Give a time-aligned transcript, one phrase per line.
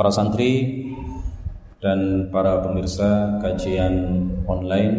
[0.00, 0.80] para santri
[1.76, 4.96] dan para pemirsa kajian online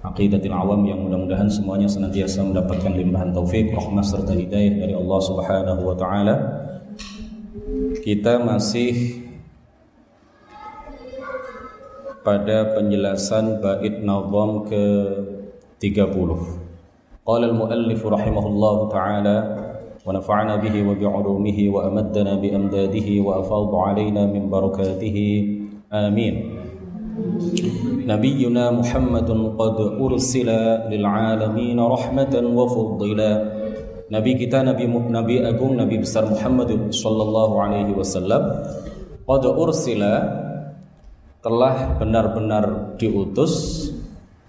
[0.00, 5.82] Aqidatul Awam yang mudah-mudahan semuanya senantiasa mendapatkan limpahan taufik, rahmat serta hidayah dari Allah Subhanahu
[5.84, 6.34] wa taala.
[8.00, 9.20] Kita masih
[12.24, 14.84] pada penjelasan bait nazam ke
[15.84, 17.28] 30.
[17.28, 19.67] Qala al-muallif rahimahullahu taala
[20.07, 25.17] ونفعنا به وبعلومه وأمدنا بأمداده وأفاض علينا من بركاته
[25.93, 26.33] آمين
[28.07, 29.29] نبينا محمد
[29.59, 30.49] قد أرسل
[30.91, 33.33] للعالمين رحمة وفضلا
[34.03, 38.61] Nabi kita Nabi Nabi Agung Nabi besar Muhammad sallallahu alaihi wasallam
[39.25, 40.13] qad ursila
[41.41, 43.89] telah benar-benar diutus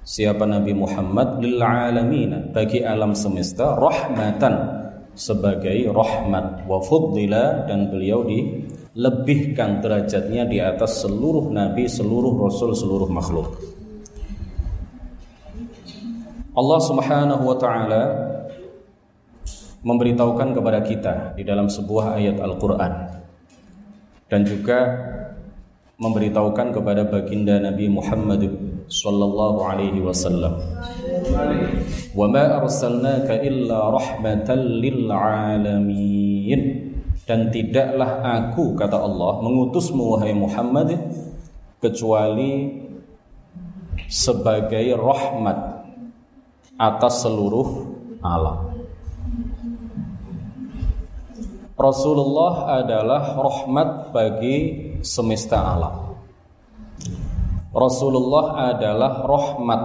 [0.05, 4.77] siapa Nabi Muhammad lil alamin bagi alam semesta rahmatan
[5.16, 13.10] sebagai rahmat wa fuddila dan beliau dilebihkan derajatnya di atas seluruh nabi, seluruh rasul, seluruh
[13.12, 13.55] makhluk.
[16.54, 18.04] Allah Subhanahu wa taala
[19.80, 22.93] memberitahukan kepada kita di dalam sebuah ayat Al-Qur'an
[24.27, 24.80] dan juga
[25.99, 28.43] memberitahukan kepada baginda Nabi Muhammad
[28.87, 30.60] sallallahu alaihi wasallam
[32.63, 36.62] arsalnaka illa rahmatan lil alamin
[37.23, 40.97] dan tidaklah aku kata Allah mengutusmu wahai Muhammad
[41.79, 42.81] kecuali
[44.09, 45.85] sebagai rahmat
[46.79, 47.67] atas seluruh
[48.25, 48.70] alam
[51.79, 54.55] Rasulullah adalah rahmat bagi
[54.99, 56.12] semesta alam.
[57.71, 59.84] Rasulullah adalah rahmat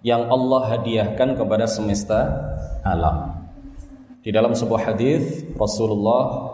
[0.00, 2.20] yang Allah hadiahkan kepada semesta
[2.80, 3.48] alam.
[4.20, 6.52] Di dalam sebuah hadis Rasulullah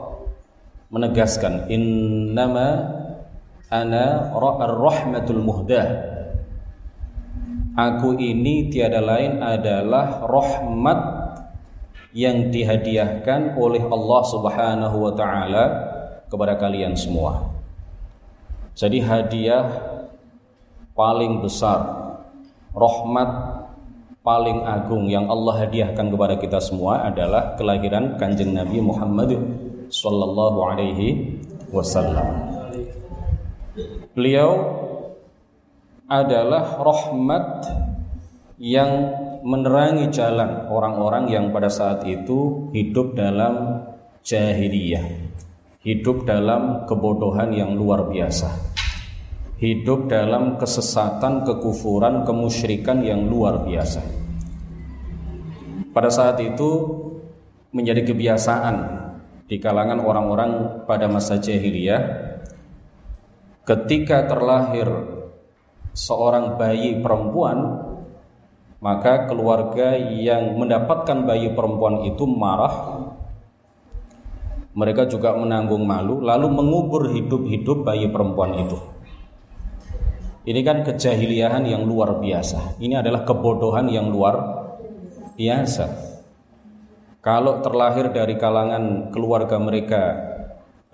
[0.91, 2.95] menegaskan innama
[3.71, 5.87] ana ar-rahmatul muhdah.
[7.77, 11.01] Aku ini tiada lain adalah rahmat
[12.17, 15.65] yang dihadiahkan oleh Allah Subhanahu wa taala
[16.33, 17.53] kepada kalian semua.
[18.73, 19.69] Jadi hadiah
[20.97, 22.06] paling besar,
[22.77, 23.31] rahmat
[24.21, 29.33] paling agung yang Allah hadiahkan kepada kita semua adalah kelahiran Kanjeng Nabi Muhammad
[29.89, 31.41] sallallahu alaihi
[31.73, 32.53] wasallam.
[34.13, 34.51] Beliau
[36.07, 37.47] adalah rahmat
[38.61, 38.93] yang
[39.41, 43.85] menerangi jalan orang-orang yang pada saat itu hidup dalam
[44.27, 45.07] jahiliyah
[45.87, 48.51] hidup dalam kebodohan yang luar biasa
[49.57, 54.27] hidup dalam kesesatan, kekufuran, kemusyrikan yang luar biasa
[55.97, 56.71] pada saat itu
[57.73, 58.77] menjadi kebiasaan
[59.49, 62.05] di kalangan orang-orang pada masa jahiliyah
[63.65, 64.85] ketika terlahir
[65.97, 67.81] seorang bayi perempuan
[68.85, 73.09] maka keluarga yang mendapatkan bayi perempuan itu marah
[74.77, 78.77] mereka juga menanggung malu lalu mengubur hidup-hidup bayi perempuan itu.
[80.47, 82.79] Ini kan kejahiliahan yang luar biasa.
[82.79, 84.39] Ini adalah kebodohan yang luar
[85.35, 85.91] biasa.
[87.19, 90.03] Kalau terlahir dari kalangan keluarga mereka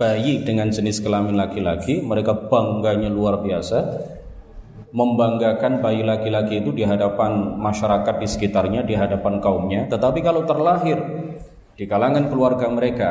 [0.01, 4.09] bayi dengan jenis kelamin laki-laki, mereka bangganya luar biasa.
[4.97, 9.84] Membanggakan bayi laki-laki itu di hadapan masyarakat di sekitarnya, di hadapan kaumnya.
[9.84, 10.97] Tetapi kalau terlahir
[11.77, 13.09] di kalangan keluarga mereka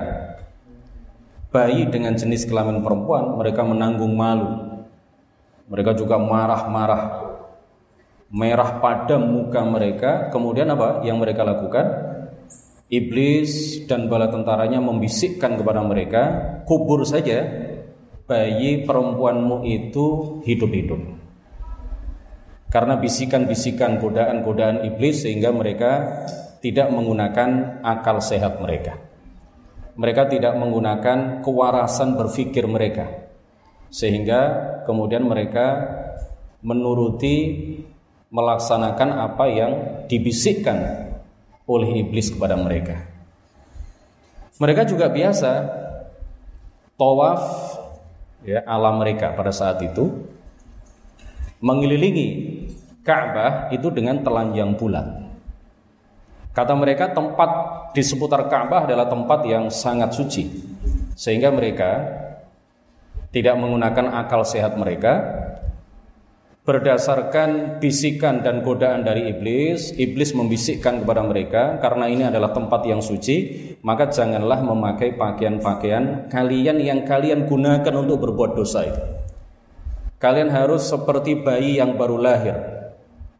[1.53, 4.70] bayi dengan jenis kelamin perempuan, mereka menanggung malu.
[5.71, 7.31] Mereka juga marah-marah.
[8.31, 12.11] Merah padam muka mereka, kemudian apa yang mereka lakukan?
[12.91, 16.21] Iblis dan bala tentaranya membisikkan kepada mereka,
[16.67, 17.47] kubur saja
[18.27, 20.99] bayi perempuanmu itu hidup-hidup.
[22.71, 26.23] Karena bisikan-bisikan godaan-godaan iblis sehingga mereka
[26.63, 29.11] tidak menggunakan akal sehat mereka
[29.95, 33.20] mereka tidak menggunakan kewarasan berpikir mereka
[33.91, 34.41] sehingga
[34.87, 35.83] kemudian mereka
[36.63, 37.35] menuruti
[38.31, 39.71] melaksanakan apa yang
[40.07, 41.11] dibisikkan
[41.67, 43.03] oleh iblis kepada mereka.
[44.57, 45.67] Mereka juga biasa
[46.95, 47.41] tawaf
[48.47, 50.31] ya alam mereka pada saat itu
[51.59, 52.29] mengelilingi
[53.01, 55.05] Ka'bah itu dengan telanjang bulat.
[56.53, 57.49] Kata mereka tempat
[57.97, 60.45] di seputar Ka'bah adalah tempat yang sangat suci.
[61.17, 62.20] Sehingga mereka
[63.31, 65.41] tidak menggunakan akal sehat mereka
[66.61, 73.01] berdasarkan bisikan dan godaan dari iblis, iblis membisikkan kepada mereka karena ini adalah tempat yang
[73.01, 79.01] suci, maka janganlah memakai pakaian-pakaian kalian yang kalian gunakan untuk berbuat dosa itu.
[80.21, 82.53] Kalian harus seperti bayi yang baru lahir.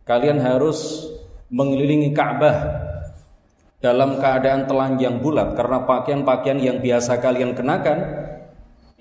[0.02, 1.06] Kalian harus
[1.54, 2.90] mengelilingi Ka'bah
[3.78, 7.98] dalam keadaan telanjang bulat karena pakaian-pakaian yang biasa kalian kenakan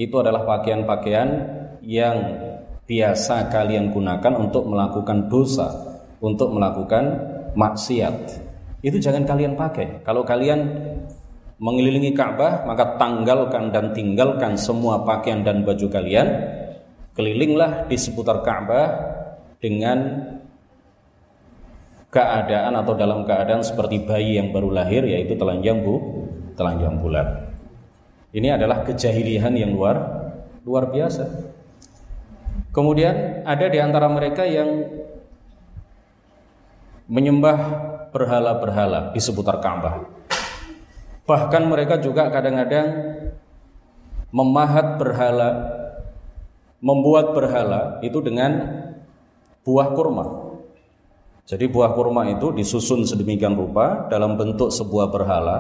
[0.01, 1.29] itu adalah pakaian-pakaian
[1.85, 2.17] yang
[2.89, 5.69] biasa kalian gunakan untuk melakukan dosa,
[6.25, 7.21] untuk melakukan
[7.53, 8.41] maksiat.
[8.81, 10.01] Itu jangan kalian pakai.
[10.01, 10.65] Kalau kalian
[11.61, 16.49] mengelilingi Ka'bah, maka tanggalkan dan tinggalkan semua pakaian dan baju kalian.
[17.13, 18.89] Kelilinglah di seputar Ka'bah
[19.61, 20.25] dengan
[22.09, 26.25] keadaan atau dalam keadaan seperti bayi yang baru lahir yaitu telanjang bu,
[26.57, 27.50] telanjang bulat.
[28.31, 29.97] Ini adalah kejahilian yang luar
[30.63, 31.51] luar biasa.
[32.71, 34.87] Kemudian ada di antara mereka yang
[37.11, 37.59] menyembah
[38.15, 40.07] berhala-berhala di seputar Ka'bah.
[41.27, 42.87] Bahkan mereka juga kadang-kadang
[44.31, 45.51] memahat berhala,
[46.79, 48.87] membuat berhala itu dengan
[49.67, 50.27] buah kurma.
[51.51, 55.57] Jadi buah kurma itu disusun sedemikian rupa dalam bentuk sebuah berhala,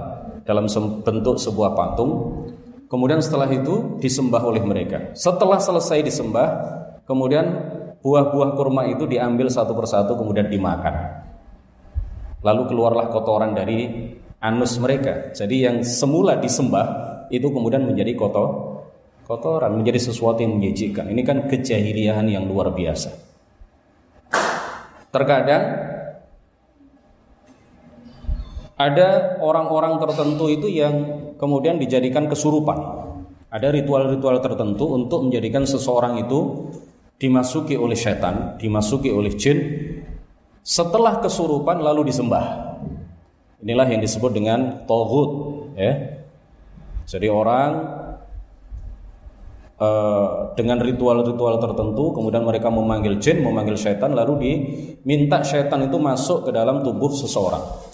[0.47, 0.71] dalam
[1.03, 2.47] bentuk sebuah patung.
[2.91, 5.15] Kemudian setelah itu disembah oleh mereka.
[5.15, 6.49] Setelah selesai disembah,
[7.11, 7.43] Kemudian
[8.07, 11.27] buah-buah kurma itu diambil satu persatu kemudian dimakan.
[12.47, 15.35] Lalu keluarlah kotoran dari anus mereka.
[15.35, 16.87] Jadi yang semula disembah
[17.35, 18.79] itu kemudian menjadi kotor
[19.27, 21.11] kotoran, menjadi sesuatu yang menjijikkan.
[21.11, 23.11] Ini kan kejahiliahan yang luar biasa.
[25.11, 25.63] Terkadang
[28.81, 30.94] ada orang-orang tertentu itu yang
[31.37, 32.81] kemudian dijadikan kesurupan.
[33.53, 36.71] Ada ritual-ritual tertentu untuk menjadikan seseorang itu
[37.21, 39.59] dimasuki oleh setan, dimasuki oleh jin,
[40.65, 42.73] setelah kesurupan lalu disembah.
[43.61, 45.31] Inilah yang disebut dengan tohut,
[45.76, 46.25] ya.
[47.05, 47.71] Jadi orang
[49.76, 56.49] uh, dengan ritual-ritual tertentu, kemudian mereka memanggil jin, memanggil setan, lalu diminta setan itu masuk
[56.49, 57.90] ke dalam tubuh seseorang.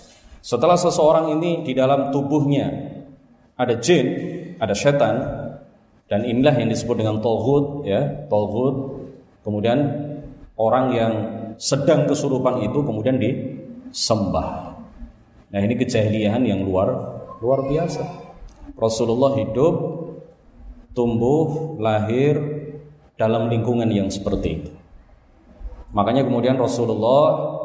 [0.46, 2.70] Setelah seseorang ini di dalam tubuhnya
[3.58, 4.06] ada jin,
[4.62, 5.16] ada setan,
[6.06, 8.94] dan inilah yang disebut dengan tohut, ya, tohut
[9.46, 9.78] Kemudian
[10.58, 11.12] orang yang
[11.54, 14.74] sedang kesurupan itu kemudian disembah.
[15.54, 16.90] Nah, ini kejahilian yang luar
[17.38, 18.02] luar biasa.
[18.74, 19.74] Rasulullah hidup,
[20.98, 22.42] tumbuh, lahir
[23.14, 24.72] dalam lingkungan yang seperti itu.
[25.94, 27.55] Makanya kemudian Rasulullah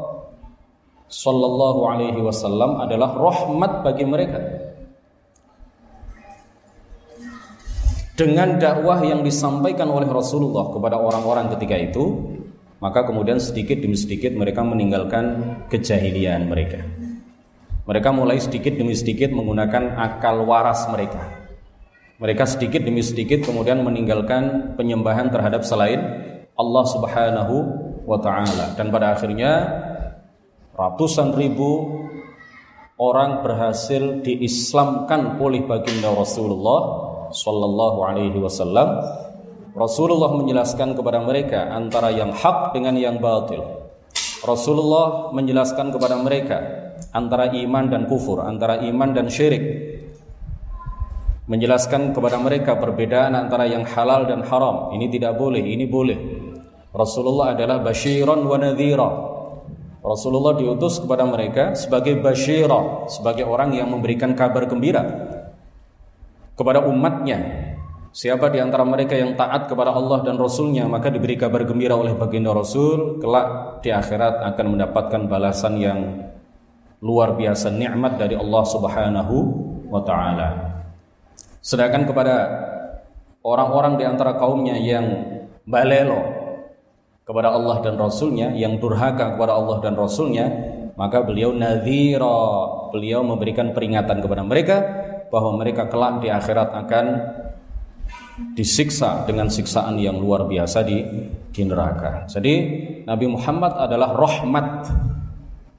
[1.12, 4.40] Sallallahu Alaihi Wasallam adalah rahmat bagi mereka.
[8.22, 12.38] dengan dakwah yang disampaikan oleh Rasulullah kepada orang-orang ketika itu,
[12.78, 16.86] maka kemudian sedikit demi sedikit mereka meninggalkan kejahilian mereka.
[17.90, 21.50] Mereka mulai sedikit demi sedikit menggunakan akal waras mereka.
[22.22, 25.98] Mereka sedikit demi sedikit kemudian meninggalkan penyembahan terhadap selain
[26.54, 27.56] Allah Subhanahu
[28.06, 29.81] wa taala dan pada akhirnya
[30.82, 32.02] ratusan ribu
[32.98, 36.82] orang berhasil diislamkan oleh baginda Rasulullah
[37.30, 38.98] sallallahu alaihi wasallam
[39.72, 43.88] Rasulullah menjelaskan kepada mereka antara yang hak dengan yang batil.
[44.44, 46.60] Rasulullah menjelaskan kepada mereka
[47.16, 49.64] antara iman dan kufur, antara iman dan syirik.
[51.48, 54.92] Menjelaskan kepada mereka perbedaan antara yang halal dan haram.
[54.92, 56.20] Ini tidak boleh, ini boleh.
[56.92, 59.31] Rasulullah adalah basyiran wa nadhira.
[60.02, 65.06] Rasulullah diutus kepada mereka sebagai basyira, sebagai orang yang memberikan kabar gembira
[66.58, 67.72] kepada umatnya
[68.12, 72.12] Siapa di antara mereka yang taat kepada Allah dan Rasulnya maka diberi kabar gembira oleh
[72.12, 76.00] baginda Rasul kelak di akhirat akan mendapatkan balasan yang
[77.00, 79.36] luar biasa nikmat dari Allah Subhanahu
[79.88, 80.50] wa taala.
[81.64, 82.36] Sedangkan kepada
[83.48, 85.08] orang-orang di antara kaumnya yang
[85.64, 86.41] balelo
[87.22, 90.46] kepada Allah dan Rasulnya, yang durhaka kepada Allah dan Rasulnya,
[90.98, 94.78] maka beliau nadhira, beliau memberikan peringatan kepada mereka
[95.32, 97.06] bahwa mereka kelak di akhirat akan
[98.52, 101.00] disiksa dengan siksaan yang luar biasa di,
[101.54, 102.28] di neraka.
[102.28, 102.54] Jadi
[103.08, 104.68] Nabi Muhammad adalah rahmat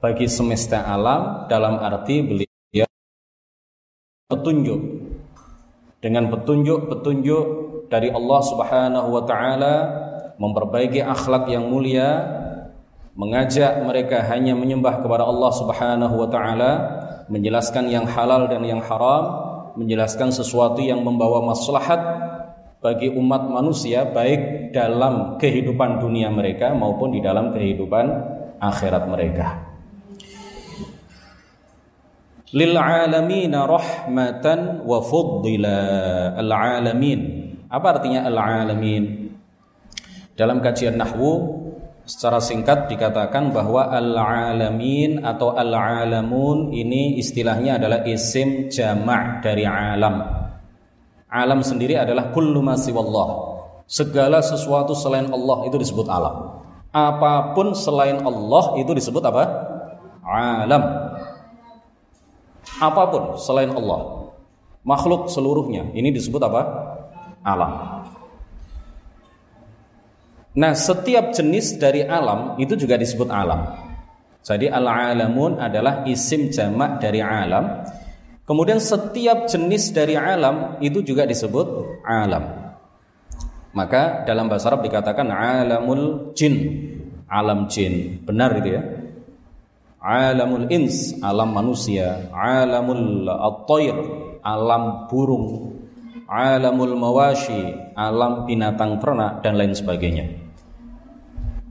[0.01, 2.87] bagi semesta alam dalam arti beliau
[4.27, 4.81] petunjuk
[6.03, 7.45] dengan petunjuk-petunjuk
[7.87, 9.75] dari Allah Subhanahu wa taala
[10.37, 12.41] memperbaiki akhlak yang mulia
[13.13, 16.71] mengajak mereka hanya menyembah kepada Allah Subhanahu wa taala
[17.29, 19.23] menjelaskan yang halal dan yang haram,
[19.79, 22.01] menjelaskan sesuatu yang membawa maslahat
[22.83, 28.05] bagi umat manusia baik dalam kehidupan dunia mereka maupun di dalam kehidupan
[28.59, 29.47] akhirat mereka.
[32.53, 35.79] Lil alamin rahmatan wa fuddila.
[36.37, 37.19] Al alamin.
[37.65, 39.22] Apa artinya al alamin
[40.33, 41.61] dalam kajian nahwu
[42.03, 49.63] secara singkat dikatakan bahwa al alamin atau al alamun ini istilahnya adalah isim jamak dari
[49.63, 50.19] alam.
[51.33, 56.61] Alam sendiri adalah kullu ma segala sesuatu selain Allah itu disebut alam.
[56.93, 59.43] Apa pun selain Allah itu disebut apa?
[60.21, 60.83] Alam.
[62.77, 64.29] Apa pun selain Allah.
[64.85, 66.61] Makhluk seluruhnya ini disebut apa?
[67.41, 68.02] Alam
[70.53, 73.93] nah setiap jenis dari alam itu juga disebut alam.
[74.43, 77.87] Jadi al-alamun adalah isim jamak dari alam.
[78.43, 82.75] Kemudian setiap jenis dari alam itu juga disebut alam.
[83.71, 86.55] Maka dalam bahasa Arab dikatakan alamul jin.
[87.31, 88.19] Alam jin.
[88.27, 88.83] Benar gitu ya?
[90.03, 92.27] Alamul ins alam manusia.
[92.35, 93.95] Alamul at-tayr
[94.43, 95.71] alam burung.
[96.27, 100.42] Alamul mawashi alam binatang ternak dan lain sebagainya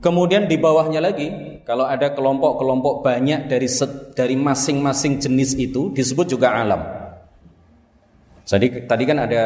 [0.03, 1.31] kemudian di bawahnya lagi
[1.63, 3.71] kalau ada kelompok-kelompok banyak dari
[4.13, 6.83] dari masing-masing jenis itu disebut juga alam
[8.43, 9.43] jadi tadi kan ada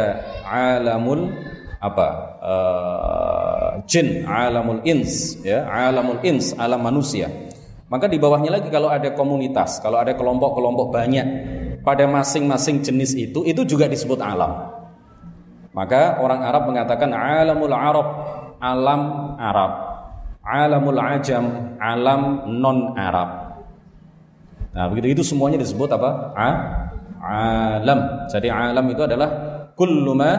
[0.50, 1.30] alamul
[1.78, 2.08] apa
[2.42, 7.30] uh, jin alamul ins ya alamul ins alam manusia
[7.88, 11.28] maka di bawahnya lagi kalau ada komunitas, kalau ada kelompok-kelompok banyak
[11.88, 14.76] pada masing-masing jenis itu, itu juga disebut alam.
[15.72, 18.08] Maka orang Arab mengatakan alamul Arab,
[18.60, 19.02] alam
[19.40, 19.72] Arab.
[20.48, 23.60] Alamul Ajam, alam non Arab.
[24.72, 26.32] Nah, begitu itu semuanya disebut apa?
[26.38, 26.50] A
[27.84, 28.30] alam.
[28.32, 29.30] Jadi alam itu adalah
[29.76, 30.32] kulluma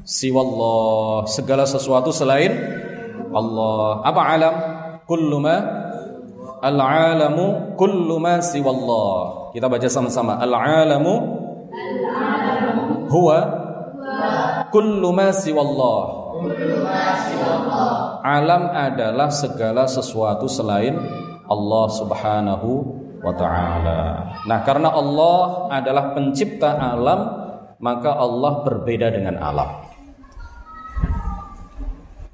[0.00, 2.56] siwallah, segala sesuatu selain
[3.34, 4.00] Allah.
[4.08, 4.54] Apa alam?
[5.04, 5.84] Kulluma
[6.64, 9.52] Al-alamu kullu ma siwallah.
[9.52, 10.40] Kita baca sama-sama.
[10.40, 11.14] Al-alamu
[13.12, 13.38] huwa
[14.72, 16.23] kullu ma siwallah.
[18.24, 20.98] Alam adalah segala sesuatu selain
[21.46, 22.70] Allah Subhanahu
[23.20, 24.00] wa taala.
[24.44, 27.20] Nah, karena Allah adalah pencipta alam,
[27.80, 29.84] maka Allah berbeda dengan alam.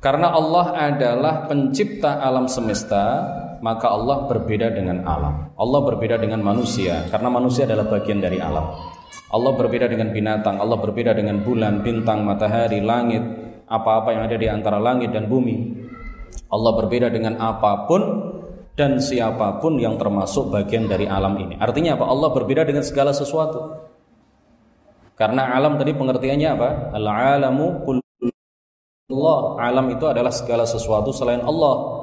[0.00, 3.20] Karena Allah adalah pencipta alam semesta,
[3.60, 5.52] maka Allah berbeda dengan alam.
[5.60, 8.72] Allah berbeda dengan manusia karena manusia adalah bagian dari alam.
[9.30, 13.22] Allah berbeda dengan binatang, Allah berbeda dengan bulan, bintang, matahari, langit,
[13.70, 15.86] apa-apa yang ada di antara langit dan bumi.
[16.50, 18.02] Allah berbeda dengan apa pun
[18.74, 21.54] dan siapa pun yang termasuk bagian dari alam ini.
[21.54, 22.10] Artinya apa?
[22.10, 23.86] Allah berbeda dengan segala sesuatu.
[25.14, 26.68] Karena alam tadi pengertiannya apa?
[26.96, 27.86] Al-alamu
[29.10, 29.38] Allah.
[29.62, 32.02] Alam itu adalah segala sesuatu selain Allah.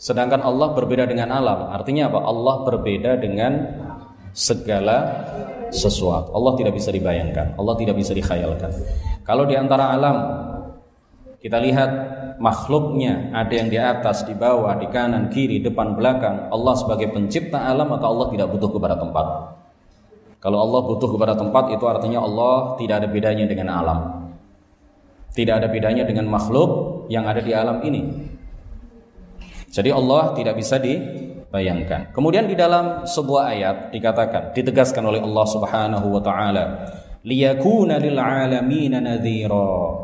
[0.00, 1.68] Sedangkan Allah berbeda dengan alam.
[1.74, 2.24] Artinya apa?
[2.24, 3.52] Allah berbeda dengan
[4.32, 5.26] segala
[5.68, 6.32] sesuatu.
[6.32, 7.58] Allah tidak bisa dibayangkan.
[7.58, 8.72] Allah tidak bisa dikhayalkan.
[9.26, 10.16] Kalau di antara alam
[11.40, 11.90] kita lihat
[12.36, 16.52] makhluknya ada yang di atas, di bawah, di kanan, kiri, depan, belakang.
[16.52, 19.26] Allah sebagai pencipta alam maka Allah tidak butuh kepada tempat.
[20.40, 24.00] Kalau Allah butuh kepada tempat itu artinya Allah tidak ada bedanya dengan alam.
[25.32, 28.02] Tidak ada bedanya dengan makhluk yang ada di alam ini.
[29.70, 32.16] Jadi Allah tidak bisa dibayangkan.
[32.16, 36.64] Kemudian di dalam sebuah ayat dikatakan, ditegaskan oleh Allah Subhanahu wa taala,
[37.22, 39.99] liyakuna lil alamin nadhira.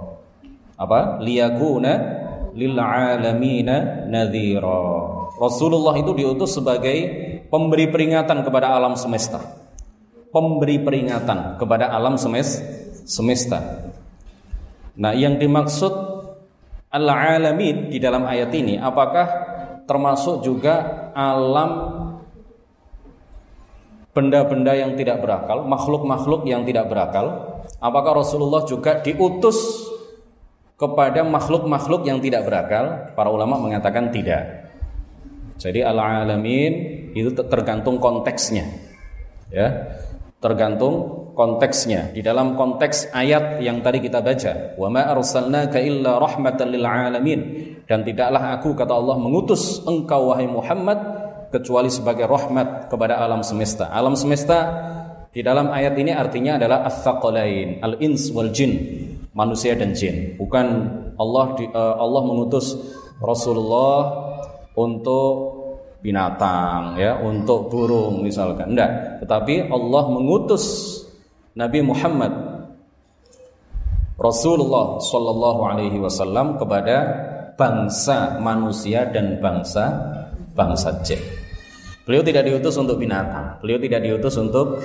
[0.76, 1.18] Apa?
[1.24, 1.92] Liyakuna
[2.56, 3.68] lil alamin
[4.08, 4.84] nadhira.
[5.36, 6.96] Rasulullah itu diutus sebagai
[7.52, 9.40] pemberi peringatan kepada alam semesta.
[10.32, 13.88] Pemberi peringatan kepada alam semesta.
[14.96, 15.92] Nah, yang dimaksud
[16.88, 19.28] al-alamin di dalam ayat ini apakah
[19.84, 21.70] termasuk juga alam
[24.16, 27.60] benda-benda yang tidak berakal, makhluk-makhluk yang tidak berakal.
[27.76, 29.85] Apakah Rasulullah juga diutus
[30.76, 33.12] kepada makhluk-makhluk yang tidak berakal?
[33.16, 34.68] Para ulama mengatakan tidak.
[35.56, 36.72] Jadi al-alamin
[37.16, 38.68] itu tergantung konteksnya.
[39.48, 39.96] Ya.
[40.36, 42.12] Tergantung konteksnya.
[42.12, 47.40] Di dalam konteks ayat yang tadi kita baca, "Wa ma arsalnaka illa rahmatan lil alamin."
[47.88, 50.98] Dan tidaklah aku kata Allah mengutus engkau wahai Muhammad
[51.48, 53.88] kecuali sebagai rahmat kepada alam semesta.
[53.88, 54.58] Alam semesta
[55.32, 59.05] di dalam ayat ini artinya adalah ats-tsaqalain, al-ins wal jin,
[59.36, 60.34] manusia dan jin.
[60.40, 60.66] Bukan
[61.20, 62.72] Allah uh, Allah mengutus
[63.20, 64.24] Rasulullah
[64.72, 65.54] untuk
[66.00, 68.72] binatang ya, untuk burung misalkan.
[68.72, 70.64] Enggak, tetapi Allah mengutus
[71.52, 72.32] Nabi Muhammad
[74.16, 76.96] Rasulullah Shallallahu Alaihi Wasallam kepada
[77.56, 79.92] bangsa manusia dan bangsa
[80.56, 81.20] bangsa jin.
[82.08, 84.80] Beliau tidak diutus untuk binatang, beliau tidak diutus untuk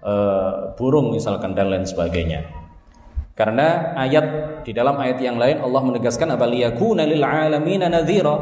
[0.00, 2.57] uh, burung misalkan dan lain sebagainya.
[3.38, 4.26] Karena ayat
[4.66, 8.34] di dalam ayat yang lain Allah menegaskan apa liyakuna lil alamin nadhira.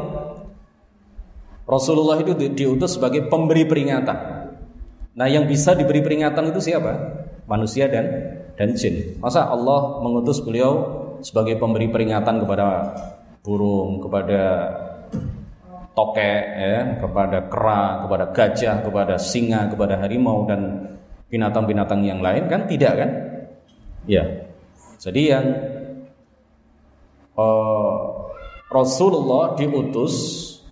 [1.69, 4.17] Rasulullah itu diutus sebagai pemberi peringatan.
[5.13, 6.97] Nah, yang bisa diberi peringatan itu siapa?
[7.45, 8.05] Manusia dan
[8.57, 9.21] dan jin.
[9.21, 10.81] Masa Allah mengutus beliau
[11.21, 12.97] sebagai pemberi peringatan kepada
[13.45, 14.41] burung, kepada
[15.93, 20.89] tokek, ya, kepada kera, kepada gajah, kepada singa, kepada harimau dan
[21.29, 23.09] binatang-binatang yang lain kan tidak kan?
[24.09, 24.47] Ya.
[24.97, 25.45] Jadi yang
[27.37, 27.97] uh,
[28.67, 30.13] Rasulullah diutus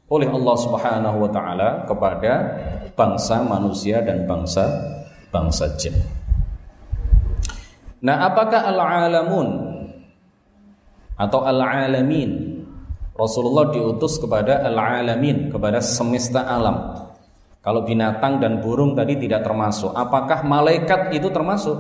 [0.10, 2.34] oleh Allah Subhanahu wa taala kepada
[2.94, 4.66] bangsa manusia dan bangsa
[5.30, 5.96] bangsa jin.
[8.06, 9.50] Nah, apakah al-alamun
[11.18, 12.62] atau al-alamin
[13.16, 17.08] Rasulullah diutus kepada al-alamin, kepada semesta alam.
[17.64, 21.78] Kalau binatang dan burung tadi tidak termasuk, apakah malaikat itu termasuk?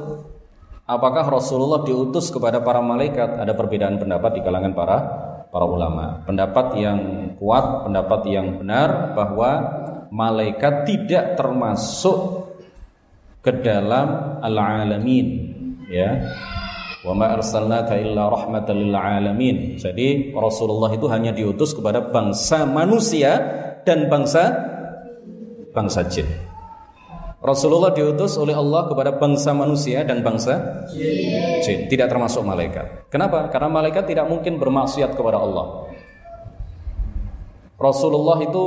[0.85, 3.41] Apakah Rasulullah diutus kepada para malaikat?
[3.41, 4.97] Ada perbedaan pendapat di kalangan para
[5.49, 6.21] para ulama.
[6.29, 6.99] Pendapat yang
[7.41, 9.49] kuat, pendapat yang benar bahwa
[10.13, 12.49] malaikat tidak termasuk
[13.41, 15.27] ke dalam al-alamin,
[15.89, 16.21] ya
[17.05, 19.77] Wa ma arsalnaka illa rahmatan lil alamin.
[19.77, 23.37] Jadi Rasulullah itu hanya diutus kepada bangsa manusia
[23.85, 24.49] dan bangsa
[25.69, 26.25] bangsa jin.
[27.45, 30.85] Rasulullah diutus oleh Allah kepada bangsa manusia dan bangsa
[31.61, 33.05] jin, tidak termasuk malaikat.
[33.13, 33.53] Kenapa?
[33.53, 35.93] Karena malaikat tidak mungkin bermaksiat kepada Allah.
[37.77, 38.65] Rasulullah itu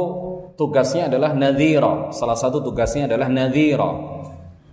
[0.55, 2.15] tugasnya adalah nadhira.
[2.15, 3.91] Salah satu tugasnya adalah nadhira.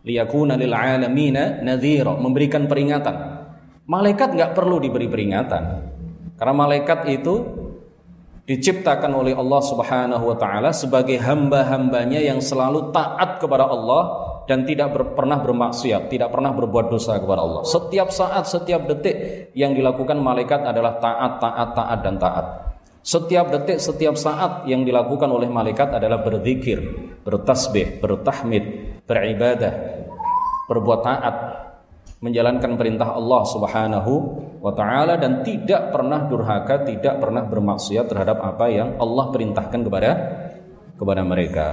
[0.06, 3.36] Liyakuna lil alamina nadhira, memberikan peringatan
[3.86, 5.64] Malaikat nggak perlu diberi peringatan.
[6.42, 7.34] Karena malaikat itu
[8.46, 14.04] diciptakan oleh Allah Subhanahu wa taala sebagai hamba-hambanya yang selalu taat kepada Allah
[14.46, 17.66] dan tidak ber, pernah bermaksiat, tidak pernah berbuat dosa kepada Allah.
[17.66, 22.46] Setiap saat, setiap detik yang dilakukan malaikat adalah taat, taat, taat dan taat.
[23.06, 26.82] Setiap detik, setiap saat yang dilakukan oleh malaikat adalah berzikir,
[27.26, 28.66] bertasbih, bertahmid,
[29.10, 29.74] beribadah,
[30.70, 31.36] berbuat taat,
[32.24, 34.14] menjalankan perintah Allah Subhanahu
[34.64, 40.12] wa taala dan tidak pernah durhaka, tidak pernah bermaksiat terhadap apa yang Allah perintahkan kepada
[40.96, 41.68] kepada mereka.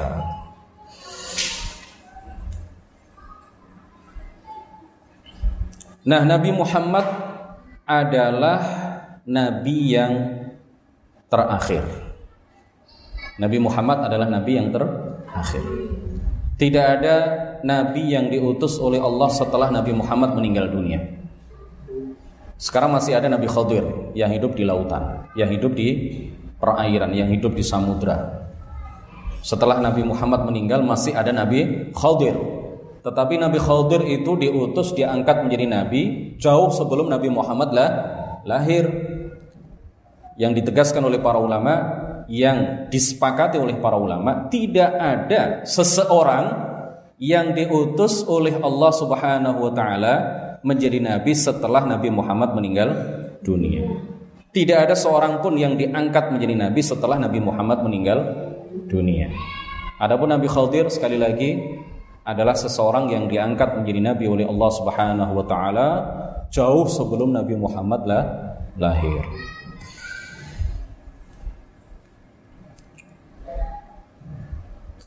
[6.03, 7.07] Nah, Nabi Muhammad
[7.87, 8.59] adalah
[9.23, 10.13] nabi yang
[11.31, 11.87] terakhir.
[13.39, 15.65] Nabi Muhammad adalah nabi yang terakhir.
[16.57, 17.17] Tidak ada
[17.65, 21.01] nabi yang diutus oleh Allah setelah Nabi Muhammad meninggal dunia.
[22.63, 26.15] Sekarang masih ada Nabi Khadir yang hidup di lautan, yang hidup di
[26.63, 28.47] perairan, yang hidup di samudra.
[29.43, 32.39] Setelah Nabi Muhammad meninggal masih ada Nabi Khadir.
[33.03, 36.03] Tetapi Nabi Khadir itu diutus diangkat menjadi nabi
[36.39, 37.91] jauh sebelum Nabi Muhammad lah
[38.47, 38.87] lahir.
[40.39, 46.71] Yang ditegaskan oleh para ulama yang disepakati oleh para ulama tidak ada seseorang
[47.23, 50.15] yang diutus oleh Allah Subhanahu wa taala
[50.67, 52.89] menjadi nabi setelah Nabi Muhammad meninggal
[53.43, 53.87] dunia.
[54.53, 58.19] Tidak ada seorang pun yang diangkat menjadi nabi setelah Nabi Muhammad meninggal
[58.91, 59.33] dunia.
[59.97, 61.57] Adapun Nabi Khadir sekali lagi
[62.23, 65.89] adalah seseorang yang diangkat menjadi nabi oleh Allah Subhanahu wa taala
[66.53, 68.25] jauh sebelum Nabi Muhammad lah
[68.77, 69.25] lahir.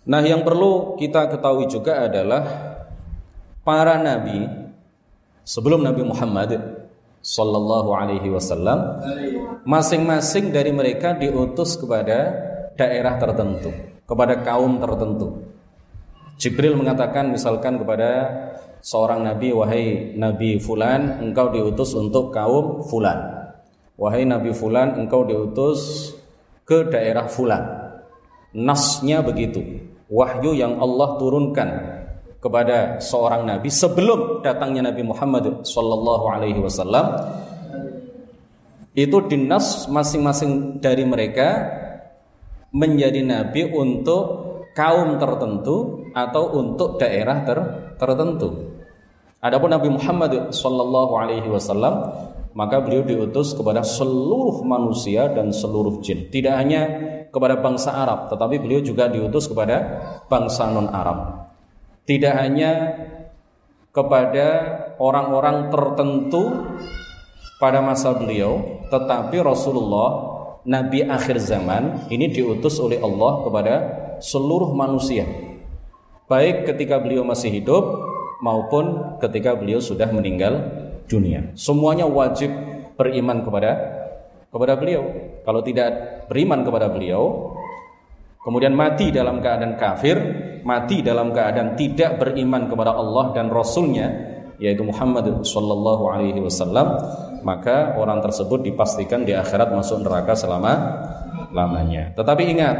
[0.05, 2.45] Nah, yang perlu kita ketahui juga adalah
[3.65, 4.45] para nabi
[5.41, 6.61] sebelum Nabi Muhammad
[7.25, 9.01] sallallahu alaihi wasallam
[9.65, 12.37] masing-masing dari mereka diutus kepada
[12.77, 13.73] daerah tertentu,
[14.05, 15.41] kepada kaum tertentu.
[16.37, 18.29] Jibril mengatakan misalkan kepada
[18.85, 23.49] seorang nabi, wahai nabi fulan, engkau diutus untuk kaum fulan.
[23.97, 26.13] Wahai nabi fulan, engkau diutus
[26.61, 27.89] ke daerah fulan.
[28.53, 31.69] Nasnya begitu wahyu yang Allah turunkan
[32.37, 37.17] kepada seorang nabi sebelum datangnya Nabi Muhammad sallallahu alaihi wasallam
[38.93, 41.67] itu dinas masing-masing dari mereka
[42.69, 47.57] menjadi nabi untuk kaum tertentu atau untuk daerah ter
[47.95, 48.75] tertentu.
[49.39, 52.11] Adapun Nabi Muhammad sallallahu alaihi wasallam
[52.55, 56.31] maka beliau diutus kepada seluruh manusia dan seluruh jin.
[56.31, 56.81] Tidak hanya
[57.35, 59.75] kepada bangsa Arab, tetapi beliau juga diutus kepada
[60.31, 61.51] bangsa non-Arab.
[62.07, 62.71] Tidak hanya
[63.91, 64.47] kepada
[64.95, 66.63] orang-orang tertentu
[67.59, 70.31] pada masa beliau, tetapi Rasulullah
[70.63, 73.73] Nabi akhir zaman ini diutus oleh Allah kepada
[74.23, 75.27] seluruh manusia.
[76.25, 77.83] Baik ketika beliau masih hidup
[78.41, 80.57] maupun ketika beliau sudah meninggal
[81.05, 81.53] dunia.
[81.53, 82.49] Semuanya wajib
[82.97, 83.94] beriman kepada
[84.55, 85.03] kepada beliau.
[85.43, 87.51] Kalau tidak beriman kepada beliau,
[88.39, 90.15] kemudian mati dalam keadaan kafir,
[90.63, 94.07] mati dalam keadaan tidak beriman kepada Allah dan Rasulnya,
[94.55, 96.87] yaitu Muhammad Sallallahu Alaihi Wasallam,
[97.43, 101.03] maka orang tersebut dipastikan di akhirat masuk neraka selama
[101.51, 102.15] lamanya.
[102.15, 102.77] Tetapi ingat,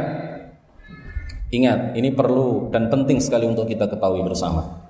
[1.52, 4.85] ingat ini perlu dan penting sekali untuk kita ketahui bersama.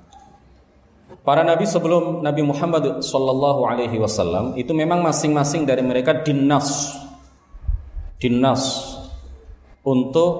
[1.26, 6.94] Para nabi sebelum Nabi Muhammad Sallallahu Alaihi Wasallam itu memang masing-masing dari mereka dinas,
[8.22, 8.62] dinas
[9.82, 10.30] untuk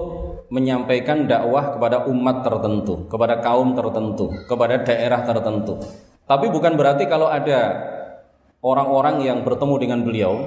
[0.47, 5.75] menyampaikan dakwah kepada umat tertentu, kepada kaum tertentu, kepada daerah tertentu.
[6.23, 7.83] Tapi bukan berarti kalau ada
[8.63, 10.39] orang-orang yang bertemu dengan beliau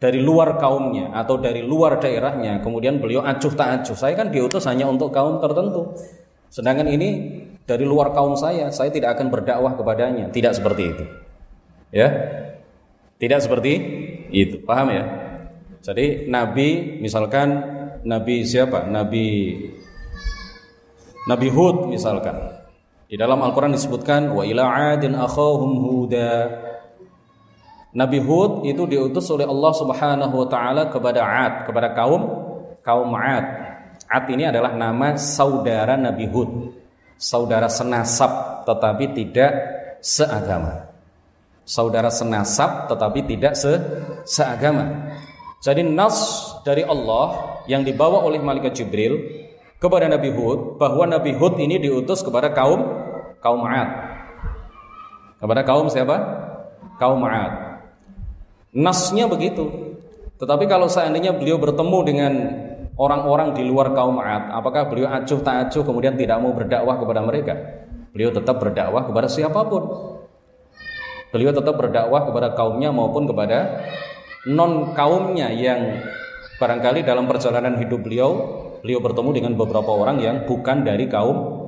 [0.00, 3.96] dari luar kaumnya atau dari luar daerahnya, kemudian beliau acuh tak acuh.
[4.00, 5.92] Saya kan diutus hanya untuk kaum tertentu.
[6.48, 10.28] Sedangkan ini dari luar kaum saya, saya tidak akan berdakwah kepadanya.
[10.28, 11.04] Tidak seperti itu.
[11.88, 12.08] Ya.
[13.16, 13.72] Tidak seperti
[14.28, 14.60] itu.
[14.68, 15.04] Paham ya?
[15.80, 17.48] Jadi Nabi misalkan
[18.04, 18.84] Nabi siapa?
[18.84, 19.56] Nabi
[21.24, 22.36] Nabi Hud misalkan.
[23.08, 26.32] Di dalam Al-Qur'an disebutkan wa ila 'adin akhahum huda.
[27.96, 32.22] Nabi Hud itu diutus oleh Allah Subhanahu wa taala kepada 'Ad, kepada kaum
[32.84, 33.46] kaum 'Ad.
[34.04, 36.83] 'Ad ini adalah nama saudara Nabi Hud
[37.18, 39.52] saudara senasab tetapi tidak
[40.04, 40.92] seagama.
[41.64, 43.72] Saudara senasab tetapi tidak se
[44.28, 45.16] seagama.
[45.64, 46.16] Jadi nas
[46.60, 49.16] dari Allah yang dibawa oleh malaikat Jibril
[49.80, 52.84] kepada Nabi Hud bahwa Nabi Hud ini diutus kepada kaum
[53.40, 53.90] kaum 'Ad.
[55.40, 56.16] Kepada kaum siapa?
[57.00, 57.80] Kaum 'Ad.
[58.76, 59.96] Nasnya begitu.
[60.36, 62.32] Tetapi kalau seandainya beliau bertemu dengan
[62.94, 67.20] orang-orang di luar kaum Ad, apakah beliau acuh tak acuh kemudian tidak mau berdakwah kepada
[67.22, 67.54] mereka?
[68.14, 69.82] Beliau tetap berdakwah kepada siapa pun.
[71.34, 73.82] Beliau tetap berdakwah kepada kaumnya maupun kepada
[74.46, 75.98] non kaumnya yang
[76.62, 78.30] barangkali dalam perjalanan hidup beliau
[78.84, 81.66] beliau bertemu dengan beberapa orang yang bukan dari kaum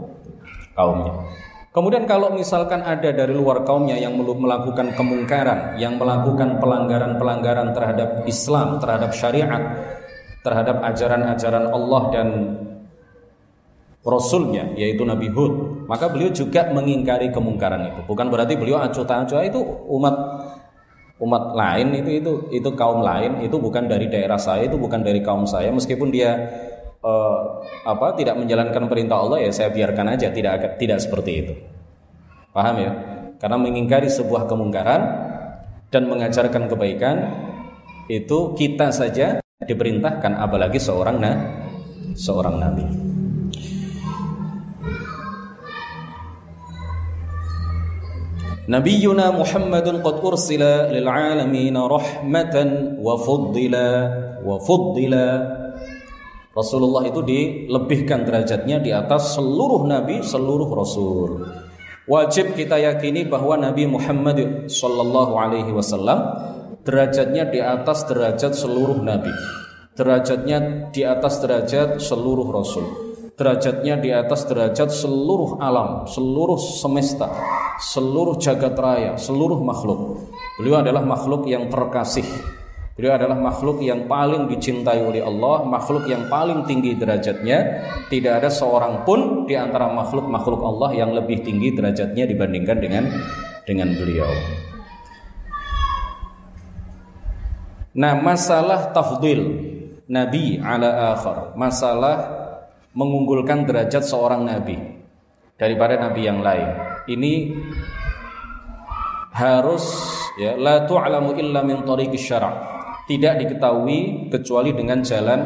[0.79, 1.27] kaumnya.
[1.75, 8.81] Kemudian kalau misalkan ada dari luar kaumnya yang melakukan kemungkaran, yang melakukan pelanggaran-pelanggaran terhadap Islam,
[8.81, 9.61] terhadap syariat,
[10.47, 12.29] terhadap ajaran-ajaran Allah dan
[14.07, 15.83] Rasulnya yaitu Nabi Hud.
[15.91, 18.01] Maka beliau juga mengingkari kemungkaran itu.
[18.07, 19.59] Bukan berarti beliau acuh tak acuh itu
[19.91, 20.15] umat
[21.19, 25.19] umat lain itu itu itu kaum lain itu bukan dari daerah saya itu bukan dari
[25.27, 25.75] kaum saya.
[25.75, 26.39] Meskipun dia
[27.03, 31.55] uh, apa tidak menjalankan perintah Allah ya saya biarkan aja tidak tidak seperti itu.
[32.55, 32.93] Paham ya?
[33.43, 35.03] Karena mengingkari sebuah kemungkaran
[35.91, 37.17] dan mengajarkan kebaikan
[38.07, 41.33] itu kita saja diperintahkan apalagi seorang na
[42.13, 42.85] seorang nabi.
[48.69, 53.89] Nabiyyuna Muhammadun qad ursila lil alamin rahmatan wa fuddila
[54.45, 55.25] wa fuddila
[56.53, 61.49] Rasulullah itu dilebihkan derajatnya di atas seluruh nabi, seluruh rasul.
[62.09, 66.17] Wajib kita yakini bahwa Nabi Muhammad sallallahu alaihi wasallam
[66.87, 69.35] derajatnya di atas derajat seluruh nabi
[69.99, 72.87] derajatnya di atas derajat seluruh rasul
[73.35, 77.27] derajatnya di atas derajat seluruh alam seluruh semesta
[77.83, 80.31] seluruh jagat raya seluruh makhluk
[80.63, 82.25] beliau adalah makhluk yang terkasih
[82.97, 87.85] Beliau adalah makhluk yang paling dicintai oleh Allah, makhluk yang paling tinggi derajatnya.
[88.09, 93.05] Tidak ada seorang pun di antara makhluk-makhluk Allah yang lebih tinggi derajatnya dibandingkan dengan
[93.69, 94.33] dengan beliau.
[97.97, 99.41] Nah, masalah tafdil
[100.05, 102.17] nabi ala akhar, masalah
[102.93, 104.77] mengunggulkan derajat seorang nabi
[105.57, 106.69] daripada nabi yang lain.
[107.09, 107.33] Ini
[109.33, 109.85] harus
[110.37, 112.55] ya la tu'lamu illa min tariqis syara'.
[113.09, 115.41] Tidak diketahui kecuali dengan jalan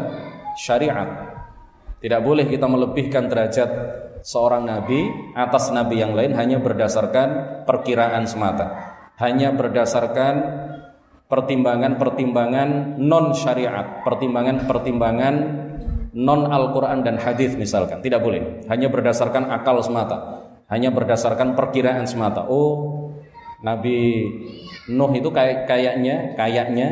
[0.58, 1.06] syariat.
[2.02, 3.70] Tidak boleh kita melebihkan derajat
[4.26, 8.96] seorang nabi atas nabi yang lain hanya berdasarkan perkiraan semata.
[9.20, 10.34] Hanya berdasarkan
[11.30, 15.34] pertimbangan-pertimbangan non syariat, pertimbangan-pertimbangan
[16.18, 18.02] non Al-Qur'an dan hadis misalkan.
[18.02, 22.50] Tidak boleh, hanya berdasarkan akal semata, hanya berdasarkan perkiraan semata.
[22.50, 23.14] Oh,
[23.62, 24.26] Nabi
[24.90, 26.88] Nuh itu kayak kayaknya kayaknya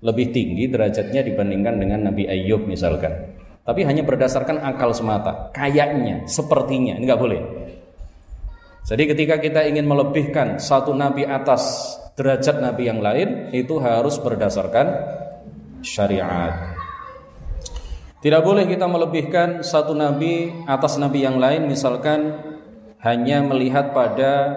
[0.00, 3.36] lebih tinggi derajatnya dibandingkan dengan Nabi Ayub misalkan.
[3.64, 7.40] Tapi hanya berdasarkan akal semata, kayaknya, sepertinya, ini nggak boleh.
[8.84, 14.86] Jadi ketika kita ingin melebihkan satu nabi atas derajat nabi yang lain itu harus berdasarkan
[15.82, 16.74] syariat.
[18.24, 22.40] Tidak boleh kita melebihkan satu nabi atas nabi yang lain misalkan
[23.04, 24.56] hanya melihat pada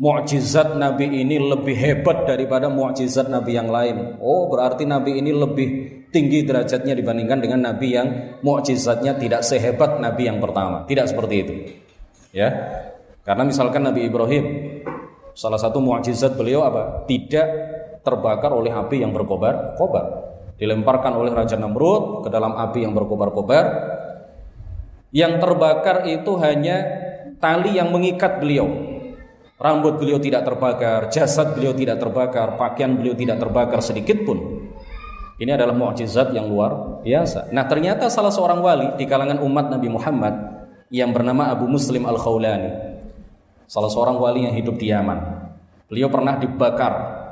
[0.00, 4.16] mukjizat nabi ini lebih hebat daripada mukjizat nabi yang lain.
[4.24, 5.68] Oh, berarti nabi ini lebih
[6.08, 8.08] tinggi derajatnya dibandingkan dengan nabi yang
[8.40, 10.88] mukjizatnya tidak sehebat nabi yang pertama.
[10.88, 11.54] Tidak seperti itu.
[12.32, 12.48] Ya.
[13.22, 14.44] Karena misalkan Nabi Ibrahim
[15.32, 17.04] salah satu mukjizat beliau apa?
[17.08, 17.48] Tidak
[18.02, 23.90] terbakar oleh api yang berkobar-kobar dilemparkan oleh Raja Namrud ke dalam api yang berkobar-kobar.
[25.10, 26.76] Yang terbakar itu hanya
[27.42, 28.70] tali yang mengikat beliau.
[29.58, 34.38] Rambut beliau tidak terbakar, jasad beliau tidak terbakar, pakaian beliau tidak terbakar sedikit pun.
[35.38, 37.50] Ini adalah mukjizat yang luar biasa.
[37.50, 40.34] Nah, ternyata salah seorang wali di kalangan umat Nabi Muhammad
[40.94, 42.70] yang bernama Abu Muslim Al-Khawlani.
[43.66, 45.18] Salah seorang wali yang hidup di Yaman.
[45.88, 47.22] Beliau pernah dibakar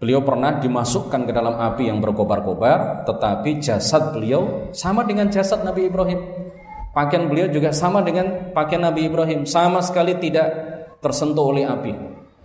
[0.00, 5.92] Beliau pernah dimasukkan ke dalam api yang berkobar-kobar, tetapi jasad beliau sama dengan jasad Nabi
[5.92, 6.24] Ibrahim.
[6.96, 10.48] Pakaian beliau juga sama dengan pakaian Nabi Ibrahim, sama sekali tidak
[11.04, 11.92] tersentuh oleh api.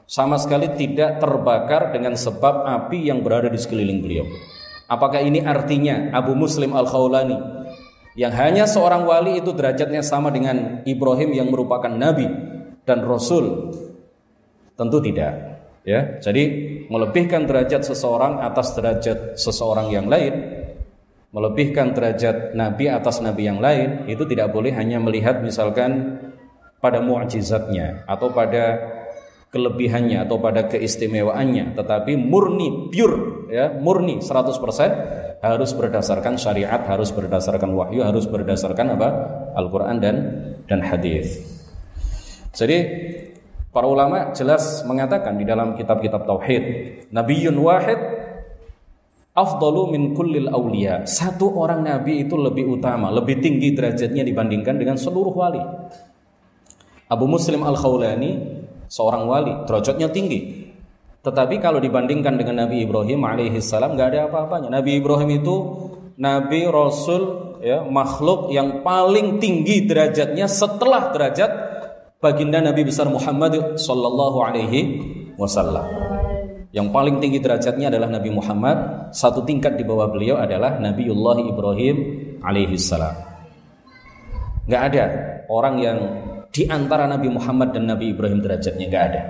[0.03, 4.27] Sama sekali tidak terbakar dengan sebab api yang berada di sekeliling beliau.
[4.91, 7.64] Apakah ini artinya Abu Muslim Al-Khawlani
[8.15, 12.28] yang hanya seorang wali itu derajatnya sama dengan Ibrahim yang merupakan nabi
[12.88, 13.75] dan rasul?
[14.75, 16.43] Tentu tidak ya jadi
[16.89, 20.34] melebihkan derajat seseorang atas derajat seseorang yang lain
[21.30, 26.17] melebihkan derajat nabi atas nabi yang lain itu tidak boleh hanya melihat misalkan
[26.82, 28.82] pada mukjizatnya atau pada
[29.54, 37.71] kelebihannya atau pada keistimewaannya tetapi murni pure ya murni 100% harus berdasarkan syariat harus berdasarkan
[37.74, 39.10] wahyu harus berdasarkan apa
[39.56, 40.15] Al-Qur'an dan
[40.67, 41.41] dan hadis
[42.56, 42.78] jadi
[43.76, 46.63] Para ulama jelas mengatakan di dalam kitab-kitab tauhid,
[47.12, 48.00] Nabiun wahid
[49.36, 51.04] afdalu min kullil awliya.
[51.04, 55.60] Satu orang nabi itu lebih utama, lebih tinggi derajatnya dibandingkan dengan seluruh wali.
[57.12, 58.32] Abu Muslim Al-Khawlani
[58.88, 60.64] seorang wali, derajatnya tinggi.
[61.25, 64.69] Tetapi kalau dibandingkan dengan Nabi Ibrahim alaihi salam nggak ada apa-apanya.
[64.69, 65.55] Nabi Ibrahim itu
[66.21, 71.49] nabi rasul ya makhluk yang paling tinggi derajatnya setelah derajat
[72.21, 74.81] baginda Nabi besar Muhammad sallallahu alaihi
[75.33, 75.89] wasallam.
[76.69, 81.95] Yang paling tinggi derajatnya adalah Nabi Muhammad, satu tingkat di bawah beliau adalah Nabiullah Ibrahim
[82.43, 83.15] alaihi salam.
[84.67, 85.03] Gak ada
[85.47, 85.97] orang yang
[86.51, 89.21] di antara Nabi Muhammad dan Nabi Ibrahim derajatnya gak ada.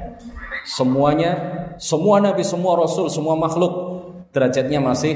[0.65, 1.31] Semuanya,
[1.77, 3.95] semua nabi, semua rasul, semua makhluk
[4.33, 5.13] derajatnya masih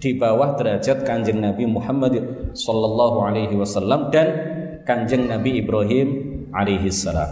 [0.00, 2.16] di bawah derajat kanjeng Nabi Muhammad
[2.56, 4.32] sallallahu alaihi wasallam dan
[4.88, 6.08] kanjeng Nabi Ibrahim
[6.56, 7.28] alaihi salam.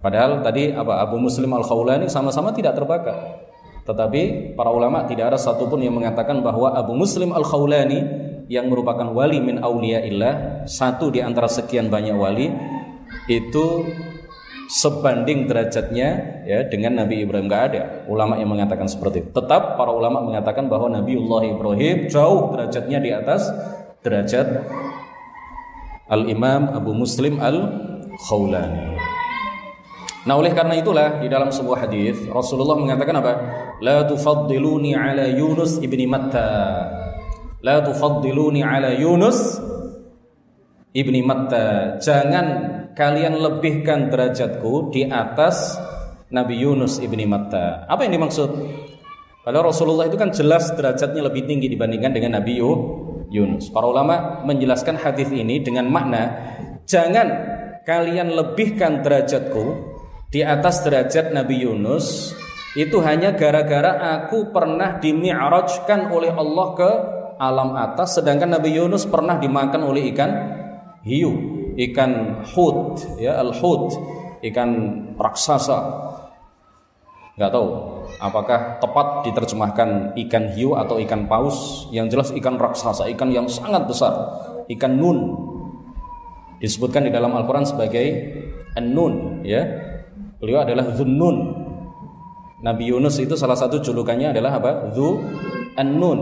[0.00, 3.44] Padahal tadi apa Abu Muslim Al-Khawlani sama-sama tidak terbakar.
[3.84, 8.00] Tetapi para ulama tidak ada satupun yang mengatakan bahwa Abu Muslim Al-Khawlani
[8.48, 12.52] yang merupakan wali min illah satu di antara sekian banyak wali
[13.28, 13.84] itu
[14.68, 16.08] sebanding derajatnya
[16.48, 19.30] ya dengan Nabi Ibrahim gak ada ulama yang mengatakan seperti itu.
[19.32, 23.48] Tetap para ulama mengatakan bahwa Nabiullah Ibrahim jauh derajatnya di atas
[24.00, 24.64] derajat
[26.08, 28.96] Al-Imam Abu Muslim Al-Khawlani.
[30.24, 33.32] Nah, oleh karena itulah di dalam sebuah hadis Rasulullah mengatakan apa?
[33.84, 36.48] La tufaddiluni ala Yunus ibni Matta.
[37.60, 39.60] La tufaddiluni ala Yunus
[40.96, 42.00] ibni Matta.
[42.00, 45.76] Jangan kalian lebihkan derajatku di atas
[46.30, 47.86] Nabi Yunus ibni Matta.
[47.90, 48.50] Apa yang dimaksud?
[49.44, 52.56] Padahal Rasulullah itu kan jelas derajatnya lebih tinggi dibandingkan dengan Nabi
[53.28, 53.68] Yunus.
[53.68, 56.32] Para ulama menjelaskan hadis ini dengan makna
[56.88, 57.28] jangan
[57.84, 59.92] kalian lebihkan derajatku
[60.32, 62.32] di atas derajat Nabi Yunus
[62.74, 66.90] itu hanya gara-gara aku pernah dimi'rajkan oleh Allah ke
[67.38, 70.30] alam atas sedangkan Nabi Yunus pernah dimakan oleh ikan
[71.06, 73.94] hiu, ikan hut ya al-hut,
[74.42, 74.70] ikan
[75.18, 75.78] raksasa.
[77.34, 77.66] Enggak tahu
[78.22, 81.90] apakah tepat diterjemahkan ikan hiu atau ikan paus?
[81.90, 84.14] Yang jelas ikan raksasa ikan yang sangat besar
[84.70, 85.18] ikan nun.
[86.62, 88.06] Disebutkan di dalam Al-Quran sebagai
[88.78, 89.66] an-nun ya.
[90.38, 91.36] Beliau adalah nun
[92.64, 94.94] Nabi Yunus itu salah satu julukannya adalah apa?
[94.94, 95.20] Dhu
[95.76, 96.18] an-nun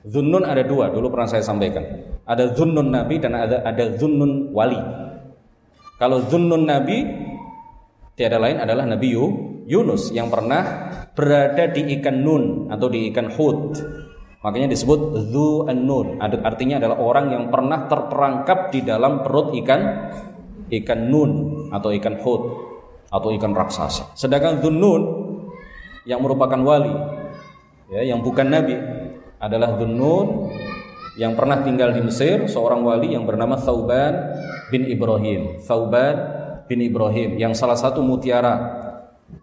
[0.00, 1.84] Dhunnun ada dua, dulu pernah saya sampaikan.
[2.24, 4.80] Ada dhunnun Nabi dan ada ada dhunnun wali.
[6.00, 7.04] Kalau dhunnun Nabi
[8.16, 9.12] tiada lain adalah Nabi
[9.68, 10.62] Yunus yang pernah
[11.12, 13.76] berada di ikan nun atau di ikan hud.
[14.40, 16.16] Makanya disebut zu an-nun.
[16.16, 19.80] Artinya adalah orang yang pernah terperangkap di dalam perut ikan
[20.72, 21.30] ikan nun
[21.68, 22.42] atau ikan hud.
[23.10, 24.14] atau ikan raksasa.
[24.14, 25.02] Sedangkan Dunnun
[26.06, 26.94] yang merupakan wali
[27.90, 28.78] ya yang bukan nabi
[29.40, 30.52] adalah Dunnun
[31.16, 34.36] yang pernah tinggal di Mesir, seorang wali yang bernama Thauban
[34.68, 35.58] bin Ibrahim.
[35.64, 36.16] Thauban
[36.68, 38.78] bin Ibrahim yang salah satu mutiara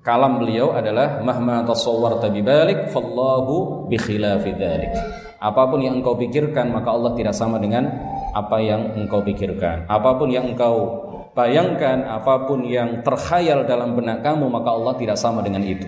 [0.06, 4.56] kalam beliau adalah mahma tasawwarta bibalik fallahu bi khilafi.
[5.38, 7.90] Apa pun yang engkau pikirkan maka Allah tidak sama dengan
[8.34, 9.86] apa yang engkau pikirkan.
[9.86, 11.04] Apa pun yang engkau
[11.38, 15.86] bayangkan, apa pun yang terkhayal dalam benak kamu maka Allah tidak sama dengan itu.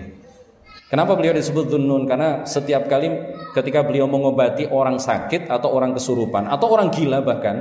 [0.90, 2.06] Kenapa beliau disebut Dunnun?
[2.06, 3.10] Karena setiap kali
[3.52, 7.56] ketika beliau mengobati orang sakit atau orang kesurupan atau orang gila bahkan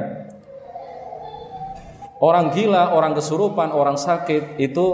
[2.20, 4.88] orang gila, orang kesurupan, orang sakit itu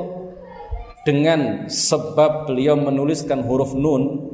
[1.06, 4.34] dengan sebab beliau menuliskan huruf nun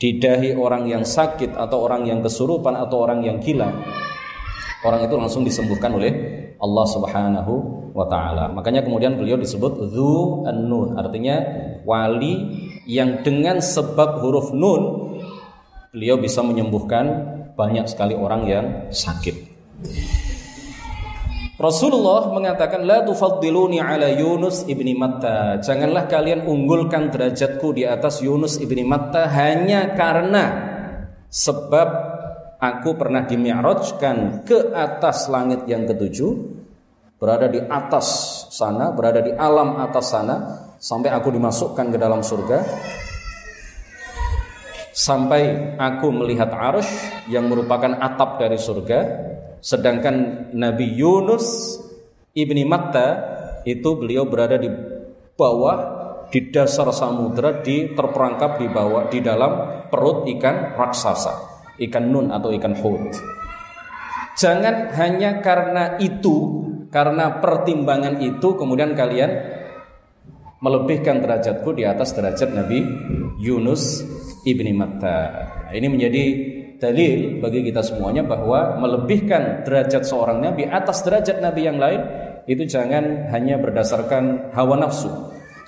[0.00, 3.68] di dahi orang yang sakit atau orang yang kesurupan atau orang yang gila
[4.84, 6.12] orang itu langsung disembuhkan oleh
[6.60, 7.54] Allah Subhanahu
[7.96, 8.52] wa taala.
[8.52, 11.40] Makanya kemudian beliau disebut Dzu An-Nun, artinya
[11.88, 15.09] wali yang dengan sebab huruf nun
[15.90, 17.06] beliau bisa menyembuhkan
[17.58, 19.50] banyak sekali orang yang sakit.
[21.60, 25.60] Rasulullah mengatakan la tufaddiluni ala Yunus ibni Matta.
[25.60, 30.44] Janganlah kalian unggulkan derajatku di atas Yunus ibni Matta hanya karena
[31.28, 31.88] sebab
[32.56, 36.32] aku pernah dimi'rajkan ke atas langit yang ketujuh,
[37.20, 38.08] berada di atas
[38.48, 40.36] sana, berada di alam atas sana
[40.80, 42.58] sampai aku dimasukkan ke dalam surga
[45.00, 49.00] sampai aku melihat arsh yang merupakan atap dari surga
[49.64, 51.76] sedangkan Nabi Yunus
[52.36, 53.08] ibni Matta
[53.64, 54.68] itu beliau berada di
[55.40, 61.48] bawah di dasar samudra di terperangkap di bawah di dalam perut ikan raksasa
[61.80, 63.16] ikan nun atau ikan hut.
[64.36, 66.60] Jangan hanya karena itu
[66.92, 69.32] karena pertimbangan itu kemudian kalian
[70.60, 72.84] melebihkan derajatku di atas derajat Nabi
[73.40, 74.04] Yunus
[74.44, 75.18] ibni Matta.
[75.70, 76.24] Ini menjadi
[76.80, 82.00] dalil bagi kita semuanya bahwa melebihkan derajat seorang nabi atas derajat nabi yang lain
[82.48, 85.12] itu jangan hanya berdasarkan hawa nafsu,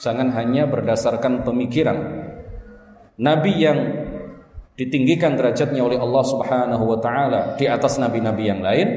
[0.01, 2.25] jangan hanya berdasarkan pemikiran.
[3.21, 3.79] Nabi yang
[4.75, 8.89] ditinggikan derajatnya oleh Allah Subhanahu wa taala di atas nabi-nabi yang lain,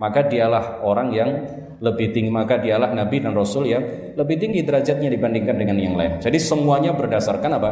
[0.00, 1.30] maka dialah orang yang
[1.78, 3.84] lebih tinggi maka dialah nabi dan rasul yang
[4.18, 6.18] lebih tinggi derajatnya dibandingkan dengan yang lain.
[6.18, 7.70] Jadi semuanya berdasarkan apa?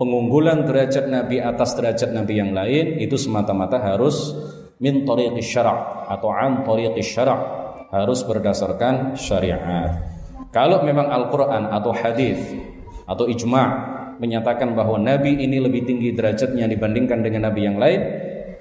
[0.00, 4.32] Pengunggulan derajat nabi atas derajat nabi yang lain itu semata-mata harus
[4.80, 7.36] min tariqis syara' atau an tariqis syara'
[7.92, 10.00] harus berdasarkan syariat.
[10.56, 12.40] Kalau memang Al-Qur'an atau hadis
[13.04, 13.68] atau ijma'
[14.16, 18.00] menyatakan bahwa nabi ini lebih tinggi derajatnya dibandingkan dengan nabi yang lain,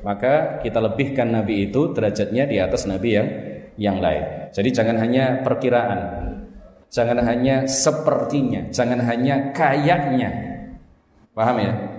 [0.04, 3.28] maka kita lebihkan nabi itu derajatnya di atas nabi yang
[3.80, 4.52] yang lain.
[4.52, 6.00] Jadi jangan hanya perkiraan,
[6.92, 10.59] jangan hanya sepertinya, jangan hanya kayaknya.
[11.40, 11.99] Paham ya?